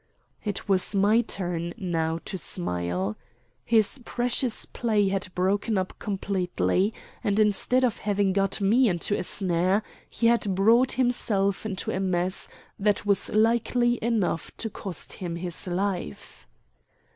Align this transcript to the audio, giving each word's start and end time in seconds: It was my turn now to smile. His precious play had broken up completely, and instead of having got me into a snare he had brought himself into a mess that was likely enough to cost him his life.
It 0.43 0.67
was 0.67 0.95
my 0.95 1.21
turn 1.21 1.75
now 1.77 2.17
to 2.25 2.35
smile. 2.35 3.15
His 3.63 3.99
precious 4.03 4.65
play 4.65 5.09
had 5.09 5.27
broken 5.35 5.77
up 5.77 5.99
completely, 5.99 6.91
and 7.23 7.39
instead 7.39 7.83
of 7.83 7.99
having 7.99 8.33
got 8.33 8.59
me 8.59 8.89
into 8.89 9.15
a 9.15 9.23
snare 9.23 9.83
he 10.09 10.25
had 10.25 10.55
brought 10.55 10.93
himself 10.93 11.67
into 11.67 11.91
a 11.91 11.99
mess 11.99 12.49
that 12.79 13.05
was 13.05 13.29
likely 13.29 13.99
enough 14.03 14.49
to 14.57 14.71
cost 14.71 15.13
him 15.13 15.35
his 15.35 15.67
life. 15.67 16.47